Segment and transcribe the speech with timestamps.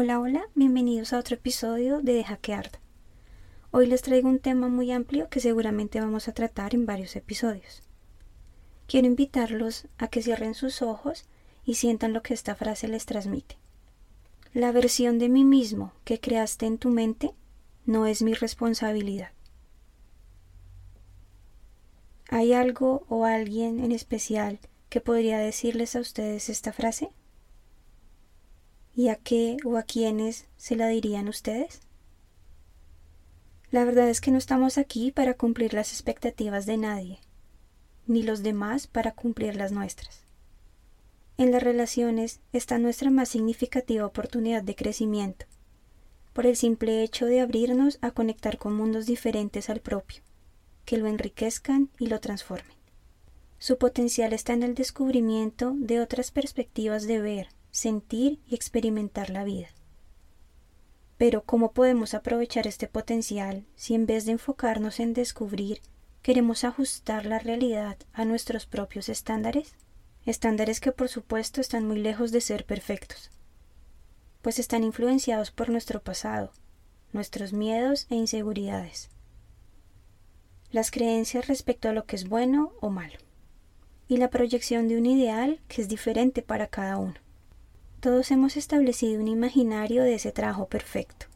[0.00, 2.78] Hola, hola, bienvenidos a otro episodio de Deja arda.
[3.72, 7.82] Hoy les traigo un tema muy amplio que seguramente vamos a tratar en varios episodios.
[8.86, 11.24] Quiero invitarlos a que cierren sus ojos
[11.64, 13.56] y sientan lo que esta frase les transmite.
[14.54, 17.34] La versión de mí mismo que creaste en tu mente
[17.84, 19.32] no es mi responsabilidad.
[22.28, 24.60] ¿Hay algo o alguien en especial
[24.90, 27.10] que podría decirles a ustedes esta frase?
[28.98, 31.82] ¿Y a qué o a quiénes se la dirían ustedes?
[33.70, 37.20] La verdad es que no estamos aquí para cumplir las expectativas de nadie,
[38.08, 40.24] ni los demás para cumplir las nuestras.
[41.36, 45.46] En las relaciones está nuestra más significativa oportunidad de crecimiento,
[46.32, 50.24] por el simple hecho de abrirnos a conectar con mundos diferentes al propio,
[50.84, 52.76] que lo enriquezcan y lo transformen.
[53.60, 59.44] Su potencial está en el descubrimiento de otras perspectivas de ver, sentir y experimentar la
[59.44, 59.68] vida.
[61.16, 65.80] Pero ¿cómo podemos aprovechar este potencial si en vez de enfocarnos en descubrir,
[66.22, 69.74] queremos ajustar la realidad a nuestros propios estándares?
[70.26, 73.30] Estándares que por supuesto están muy lejos de ser perfectos,
[74.42, 76.52] pues están influenciados por nuestro pasado,
[77.12, 79.08] nuestros miedos e inseguridades,
[80.70, 83.16] las creencias respecto a lo que es bueno o malo,
[84.06, 87.27] y la proyección de un ideal que es diferente para cada uno.
[88.00, 91.26] Todos hemos establecido un imaginario de ese trabajo perfecto,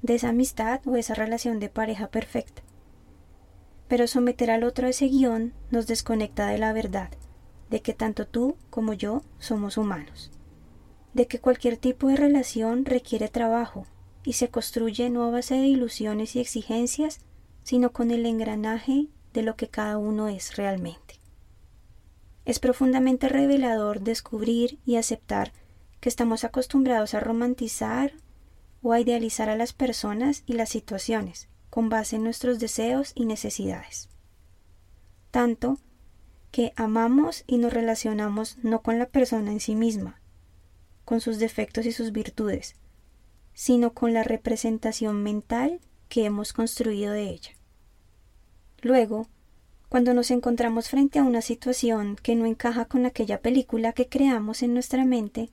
[0.00, 2.62] de esa amistad o esa relación de pareja perfecta.
[3.88, 7.10] Pero someter al otro a ese guion nos desconecta de la verdad,
[7.68, 10.30] de que tanto tú como yo somos humanos,
[11.14, 13.84] de que cualquier tipo de relación requiere trabajo
[14.22, 17.22] y se construye no a base de ilusiones y exigencias,
[17.64, 21.18] sino con el engranaje de lo que cada uno es realmente.
[22.44, 25.52] Es profundamente revelador descubrir y aceptar
[26.04, 28.12] que estamos acostumbrados a romantizar
[28.82, 33.24] o a idealizar a las personas y las situaciones con base en nuestros deseos y
[33.24, 34.10] necesidades.
[35.30, 35.78] Tanto
[36.50, 40.20] que amamos y nos relacionamos no con la persona en sí misma,
[41.06, 42.74] con sus defectos y sus virtudes,
[43.54, 47.52] sino con la representación mental que hemos construido de ella.
[48.82, 49.26] Luego,
[49.88, 54.62] cuando nos encontramos frente a una situación que no encaja con aquella película que creamos
[54.62, 55.50] en nuestra mente,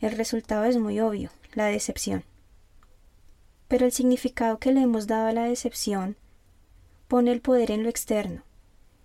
[0.00, 2.24] el resultado es muy obvio, la decepción.
[3.68, 6.16] Pero el significado que le hemos dado a la decepción
[7.08, 8.42] pone el poder en lo externo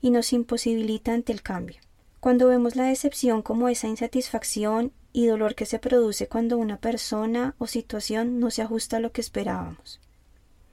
[0.00, 1.80] y nos imposibilita ante el cambio.
[2.20, 7.54] Cuando vemos la decepción como esa insatisfacción y dolor que se produce cuando una persona
[7.58, 10.00] o situación no se ajusta a lo que esperábamos.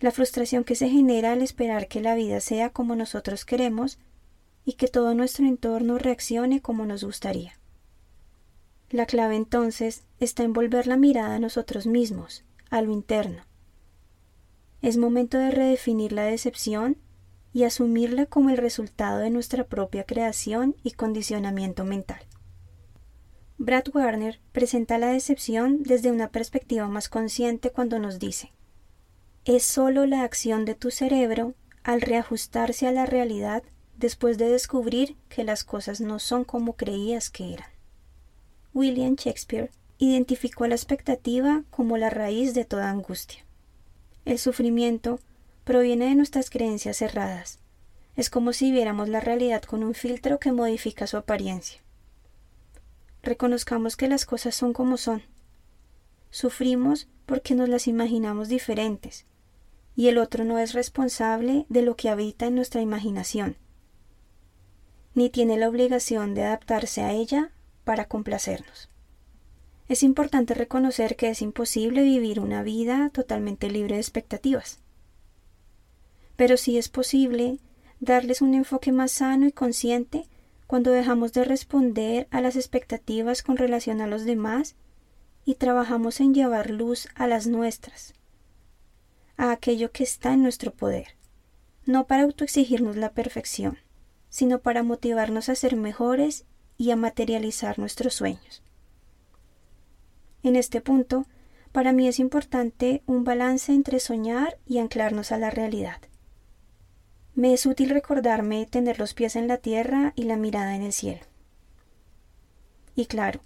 [0.00, 3.98] La frustración que se genera al esperar que la vida sea como nosotros queremos
[4.64, 7.58] y que todo nuestro entorno reaccione como nos gustaría.
[8.94, 13.42] La clave entonces está en volver la mirada a nosotros mismos, a lo interno.
[14.82, 16.96] Es momento de redefinir la decepción
[17.52, 22.20] y asumirla como el resultado de nuestra propia creación y condicionamiento mental.
[23.58, 28.52] Brad Warner presenta la decepción desde una perspectiva más consciente cuando nos dice
[29.44, 33.64] es sólo la acción de tu cerebro al reajustarse a la realidad
[33.96, 37.73] después de descubrir que las cosas no son como creías que eran.
[38.74, 43.44] William Shakespeare identificó la expectativa como la raíz de toda angustia.
[44.24, 45.20] El sufrimiento
[45.62, 47.60] proviene de nuestras creencias cerradas.
[48.16, 51.80] Es como si viéramos la realidad con un filtro que modifica su apariencia.
[53.22, 55.22] Reconozcamos que las cosas son como son.
[56.30, 59.24] Sufrimos porque nos las imaginamos diferentes,
[59.94, 63.56] y el otro no es responsable de lo que habita en nuestra imaginación,
[65.14, 67.53] ni tiene la obligación de adaptarse a ella
[67.84, 68.88] para complacernos.
[69.86, 74.78] Es importante reconocer que es imposible vivir una vida totalmente libre de expectativas.
[76.36, 77.58] Pero sí es posible
[78.00, 80.26] darles un enfoque más sano y consciente
[80.66, 84.74] cuando dejamos de responder a las expectativas con relación a los demás
[85.44, 88.14] y trabajamos en llevar luz a las nuestras,
[89.36, 91.16] a aquello que está en nuestro poder,
[91.84, 93.78] no para autoexigirnos la perfección,
[94.30, 98.62] sino para motivarnos a ser mejores y a materializar nuestros sueños.
[100.42, 101.26] En este punto,
[101.72, 106.00] para mí es importante un balance entre soñar y anclarnos a la realidad.
[107.34, 110.92] Me es útil recordarme tener los pies en la tierra y la mirada en el
[110.92, 111.22] cielo.
[112.94, 113.40] Y claro,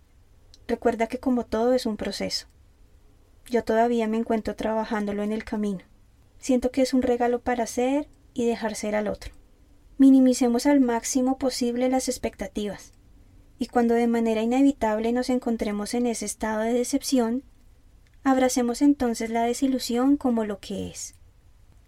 [0.66, 2.48] recuerda que como todo es un proceso.
[3.46, 5.80] Yo todavía me encuentro trabajándolo en el camino.
[6.38, 9.32] Siento que es un regalo para ser y dejar ser al otro.
[9.96, 12.92] Minimicemos al máximo posible las expectativas.
[13.58, 17.42] Y cuando de manera inevitable nos encontremos en ese estado de decepción,
[18.22, 21.14] abracemos entonces la desilusión como lo que es,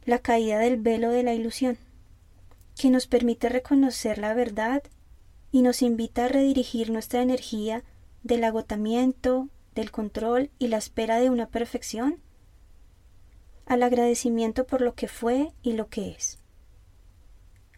[0.04, 1.78] la caída del velo de la ilusión
[2.80, 4.82] que nos permite reconocer la verdad
[5.52, 7.84] y nos invita a redirigir nuestra energía
[8.22, 12.20] del agotamiento, del control y la espera de una perfección
[13.66, 16.38] al agradecimiento por lo que fue y lo que es,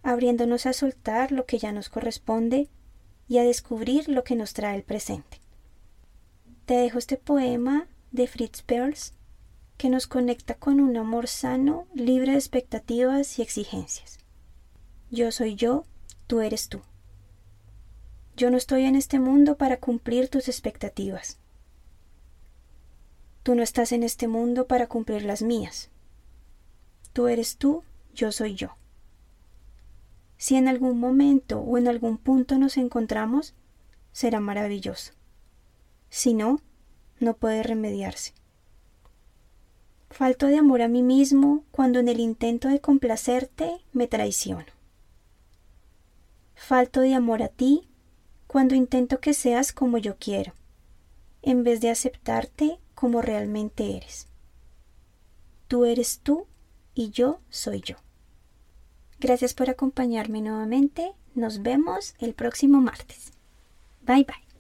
[0.05, 2.69] abriéndonos a soltar lo que ya nos corresponde
[3.33, 5.41] y a descubrir lo que nos trae el presente.
[6.67, 9.15] Te dejo este poema de Fritz Perls
[9.79, 14.19] que nos conecta con un amor sano, libre de expectativas y exigencias.
[15.11, 15.87] Yo soy yo,
[16.27, 16.83] tú eres tú.
[18.37, 21.39] Yo no estoy en este mundo para cumplir tus expectativas.
[23.43, 25.89] Tú no estás en este mundo para cumplir las mías.
[27.15, 27.83] Tú eres tú,
[28.13, 28.77] yo soy yo.
[30.43, 33.55] Si en algún momento o en algún punto nos encontramos,
[34.11, 35.13] será maravilloso.
[36.11, 36.61] Si no,
[37.21, 38.33] no puede remediarse.
[40.11, 44.67] Falto de amor a mí mismo cuando en el intento de complacerte me traiciono
[46.63, 47.89] falto de amor a ti
[48.47, 50.53] cuando intento que seas como yo quiero,
[51.43, 54.29] en vez de aceptarte como realmente eres.
[55.67, 56.47] Tú eres tú
[56.95, 57.97] y yo soy yo.
[59.23, 61.13] Gracias por acompañarme nuevamente.
[61.37, 63.33] Nos vemos el próximo martes.
[64.05, 64.52] Bye bye.